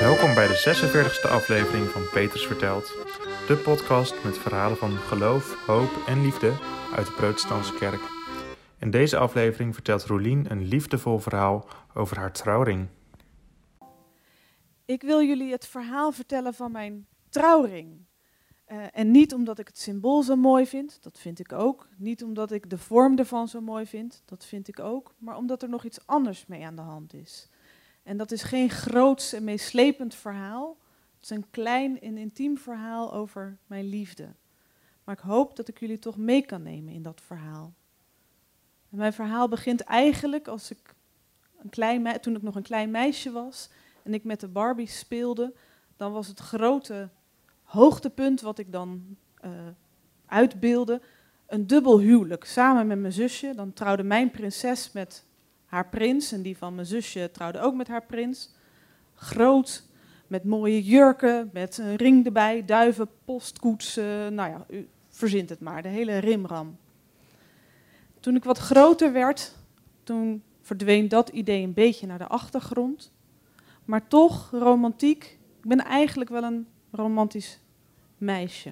[0.00, 2.86] Welkom bij de 46e aflevering van Peters Vertelt,
[3.46, 6.52] de podcast met verhalen van geloof, hoop en liefde
[6.94, 8.00] uit de Protestantse kerk.
[8.78, 12.88] In deze aflevering vertelt Roelien een liefdevol verhaal over haar trouwring.
[14.84, 18.06] Ik wil jullie het verhaal vertellen van mijn trouwring.
[18.68, 21.88] Uh, en niet omdat ik het symbool zo mooi vind, dat vind ik ook.
[21.96, 25.14] Niet omdat ik de vorm ervan zo mooi vind, dat vind ik ook.
[25.18, 27.48] Maar omdat er nog iets anders mee aan de hand is.
[28.02, 30.76] En dat is geen groots en meeslepend verhaal.
[31.14, 34.28] Het is een klein en intiem verhaal over mijn liefde.
[35.04, 37.74] Maar ik hoop dat ik jullie toch mee kan nemen in dat verhaal.
[38.88, 40.94] Mijn verhaal begint eigenlijk als ik
[41.62, 43.70] een klein toen ik nog een klein meisje was
[44.02, 45.54] en ik met de Barbies speelde.
[45.96, 47.08] Dan was het grote
[47.62, 49.50] hoogtepunt wat ik dan uh,
[50.26, 51.00] uitbeelde
[51.46, 53.54] een dubbel huwelijk samen met mijn zusje.
[53.54, 55.24] Dan trouwde mijn prinses met
[55.70, 58.50] haar prins en die van mijn zusje trouwde ook met haar prins.
[59.14, 59.84] Groot,
[60.26, 65.82] met mooie jurken, met een ring erbij, duiven, postkoetsen, nou ja, u verzint het maar,
[65.82, 66.76] de hele rimram.
[68.20, 69.56] Toen ik wat groter werd,
[70.02, 73.12] toen verdween dat idee een beetje naar de achtergrond.
[73.84, 77.58] Maar toch, romantiek, ik ben eigenlijk wel een romantisch
[78.18, 78.68] meisje.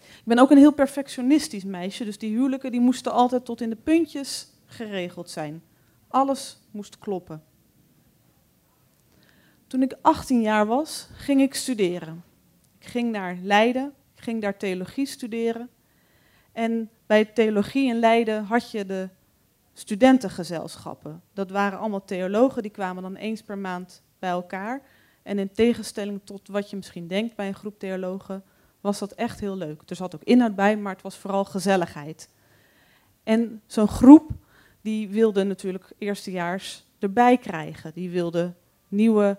[0.00, 3.70] Ik ben ook een heel perfectionistisch meisje, dus die huwelijken die moesten altijd tot in
[3.70, 5.62] de puntjes geregeld zijn.
[6.14, 7.42] Alles moest kloppen.
[9.66, 12.24] Toen ik 18 jaar was, ging ik studeren.
[12.78, 15.70] Ik ging naar Leiden, ik ging daar theologie studeren.
[16.52, 19.08] En bij theologie in Leiden had je de
[19.72, 21.22] studentengezelschappen.
[21.32, 24.82] Dat waren allemaal theologen, die kwamen dan eens per maand bij elkaar.
[25.22, 28.44] En in tegenstelling tot wat je misschien denkt bij een groep theologen,
[28.80, 29.82] was dat echt heel leuk.
[29.86, 32.28] Er zat ook inhoud bij, maar het was vooral gezelligheid.
[33.22, 34.42] En zo'n groep
[34.84, 37.92] die wilde natuurlijk eerstejaars erbij krijgen.
[37.94, 38.52] Die wilde
[38.88, 39.38] nieuwe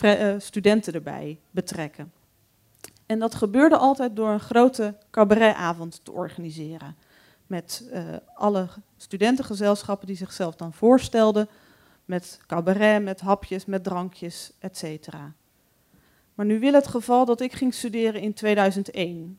[0.00, 2.12] eh, studenten erbij betrekken.
[3.06, 6.96] En dat gebeurde altijd door een grote cabaretavond te organiseren.
[7.46, 8.02] Met uh,
[8.34, 11.48] alle studentengezelschappen die zichzelf dan voorstelden.
[12.04, 15.08] Met cabaret, met hapjes, met drankjes, etc.
[16.34, 19.38] Maar nu wil het geval dat ik ging studeren in 2001.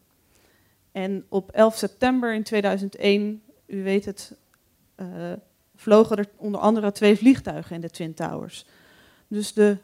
[0.91, 4.35] En op 11 september in 2001, u weet het,
[5.75, 8.66] vlogen er onder andere twee vliegtuigen in de Twin Towers.
[9.28, 9.78] Dus de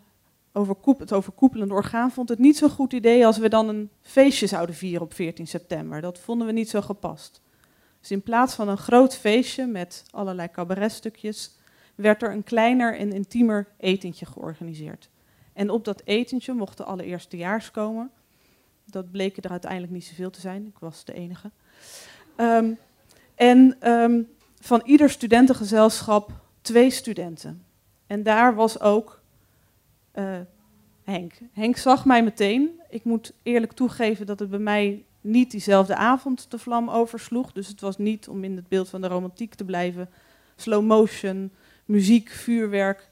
[0.98, 4.76] het overkoepelende orgaan vond het niet zo'n goed idee als we dan een feestje zouden
[4.76, 6.02] vieren op 14 september.
[6.02, 7.42] Dat vonden we niet zo gepast.
[8.00, 11.56] Dus in plaats van een groot feestje met allerlei cabaretstukjes,
[11.96, 15.10] werd er een kleiner en intiemer etentje georganiseerd.
[15.54, 18.12] En op dat etentje mochten alle eerstejaars komen.
[18.86, 21.52] Dat bleken er uiteindelijk niet zoveel te zijn, ik was de enige.
[22.38, 22.78] Um,
[23.36, 24.28] en um,
[24.62, 27.66] van ieder studentengezelschap twee studenten.
[28.08, 29.22] En daar was ook
[30.16, 30.40] uh,
[31.04, 31.34] Henk.
[31.54, 32.82] Henk zag mij meteen.
[32.90, 37.52] Ik moet eerlijk toegeven dat het bij mij niet diezelfde avond de vlam oversloeg.
[37.52, 40.10] Dus het was niet, om in het beeld van de romantiek te blijven,
[40.56, 41.52] slow motion,
[41.86, 43.10] muziek, vuurwerk.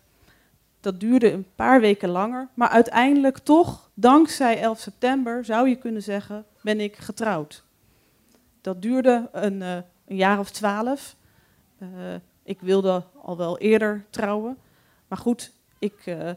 [0.79, 2.47] Dat duurde een paar weken langer.
[2.53, 7.63] Maar uiteindelijk toch, dankzij 11 september, zou je kunnen zeggen, ben ik getrouwd.
[8.61, 9.75] Dat duurde een, uh,
[10.07, 11.15] een jaar of twaalf.
[11.79, 14.57] Uh, ik wilde al wel eerder trouwen.
[15.07, 16.29] Maar goed, ik uh,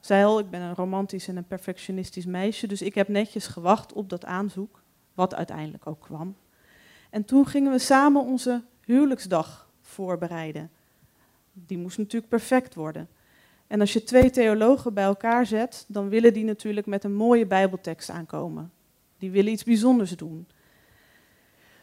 [0.00, 2.66] zei al, ik ben een romantisch en een perfectionistisch meisje.
[2.66, 4.82] Dus ik heb netjes gewacht op dat aanzoek,
[5.14, 6.36] wat uiteindelijk ook kwam.
[7.10, 10.70] En toen gingen we samen onze huwelijksdag voorbereiden.
[11.52, 13.08] Die moest natuurlijk perfect worden.
[13.66, 17.46] En als je twee theologen bij elkaar zet, dan willen die natuurlijk met een mooie
[17.46, 18.72] Bijbeltekst aankomen.
[19.18, 20.46] Die willen iets bijzonders doen.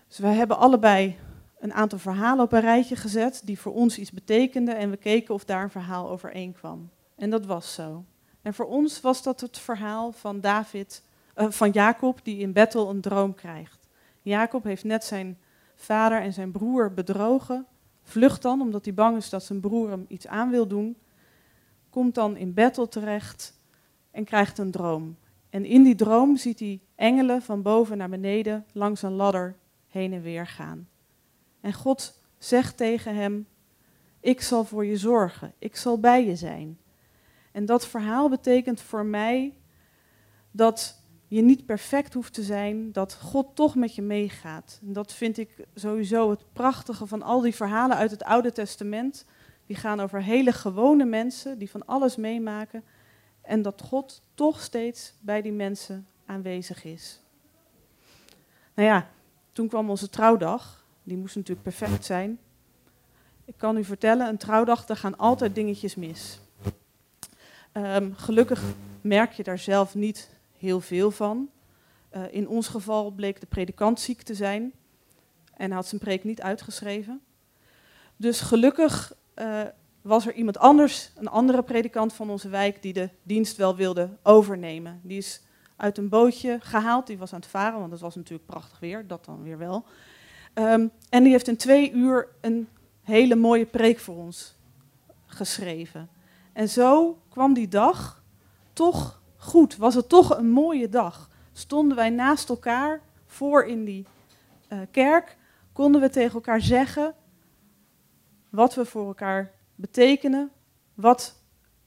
[0.07, 1.17] Dus wij hebben allebei
[1.65, 5.33] een aantal verhalen op een rijtje gezet die voor ons iets betekenden en we keken
[5.33, 6.89] of daar een verhaal overeen kwam.
[7.15, 8.05] En dat was zo.
[8.41, 11.03] En voor ons was dat het verhaal van David,
[11.35, 13.87] uh, van Jacob die in Bethel een droom krijgt.
[14.21, 15.37] Jacob heeft net zijn
[15.75, 17.65] vader en zijn broer bedrogen,
[18.03, 20.97] vlucht dan omdat hij bang is dat zijn broer hem iets aan wil doen,
[21.90, 23.59] komt dan in Bethel terecht
[24.11, 25.17] en krijgt een droom.
[25.49, 29.55] En in die droom ziet hij engelen van boven naar beneden langs een ladder
[29.87, 30.87] heen en weer gaan.
[31.66, 33.47] En God zegt tegen hem:
[34.20, 36.79] Ik zal voor je zorgen, ik zal bij je zijn.
[37.52, 39.53] En dat verhaal betekent voor mij
[40.52, 44.79] dat je niet perfect hoeft te zijn, dat God toch met je meegaat.
[44.82, 49.26] En dat vind ik sowieso het prachtige van al die verhalen uit het Oude Testament.
[49.66, 52.84] Die gaan over hele gewone mensen die van alles meemaken.
[53.41, 57.22] En dat God toch steeds bij die mensen aanwezig is.
[58.73, 59.09] Nou ja,
[59.52, 60.84] toen kwam onze trouwdag.
[61.05, 62.40] Die moest natuurlijk perfect zijn.
[63.46, 66.40] Ik kan u vertellen, een trouwdag, daar gaan altijd dingetjes mis.
[67.72, 68.63] Ehm, gelukkig
[69.02, 71.49] merk je daar zelf niet heel veel van.
[72.16, 74.73] Uh, in ons geval bleek de predikant ziek te zijn
[75.53, 77.22] en had zijn preek niet uitgeschreven.
[78.16, 79.61] Dus gelukkig uh,
[80.02, 84.09] was er iemand anders, een andere predikant van onze wijk, die de dienst wel wilde
[84.23, 84.99] overnemen.
[85.03, 85.41] Die is
[85.75, 89.07] uit een bootje gehaald, die was aan het varen, want het was natuurlijk prachtig weer,
[89.07, 89.85] dat dan weer wel.
[90.57, 92.67] Um, en die heeft in twee uur een
[93.02, 94.55] hele mooie preek voor ons
[95.25, 96.09] geschreven.
[96.53, 98.23] En zo kwam die dag
[98.73, 101.29] toch goed, was het toch een mooie dag.
[101.53, 104.05] Stonden wij naast elkaar voor in die
[104.69, 105.37] uh, kerk,
[105.73, 107.13] konden we tegen elkaar zeggen
[108.49, 110.52] wat we voor elkaar betekenen,
[110.93, 111.35] wat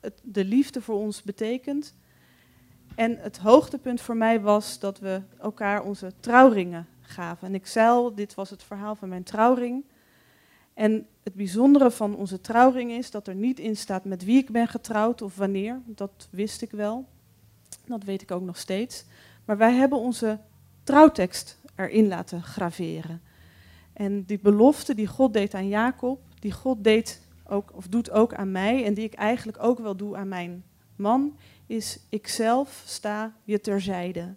[0.00, 1.94] het, de liefde voor ons betekent.
[2.94, 7.49] En het hoogtepunt voor mij was dat we elkaar onze trouwringen gaven.
[7.49, 9.84] En ik zei al, dit was het verhaal van mijn trouwring.
[10.75, 14.50] En het bijzondere van onze trouwring is dat er niet in staat met wie ik
[14.50, 15.81] ben getrouwd of wanneer.
[15.87, 17.06] Dat wist ik wel.
[17.87, 19.05] Dat weet ik ook nog steeds.
[19.44, 20.38] Maar wij hebben onze
[20.82, 23.22] trouwtekst erin laten graveren.
[23.93, 28.34] En die belofte die God deed aan Jacob, die God deed ook, of doet ook
[28.34, 30.64] aan mij en die ik eigenlijk ook wel doe aan mijn
[30.96, 34.34] man, is ikzelf sta je terzijde.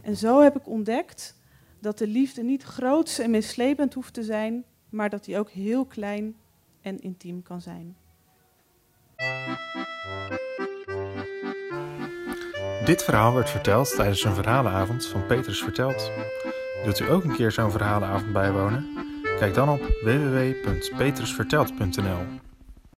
[0.00, 1.36] En zo heb ik ontdekt
[1.80, 5.84] dat de liefde niet groots en mislepend hoeft te zijn, maar dat die ook heel
[5.84, 6.36] klein
[6.80, 7.96] en intiem kan zijn.
[12.84, 16.10] Dit verhaal werd verteld tijdens een verhalenavond van Petrus Verteld.
[16.84, 18.86] Wilt u ook een keer zo'n verhalenavond bijwonen?
[19.38, 22.45] Kijk dan op www.petrusverteld.nl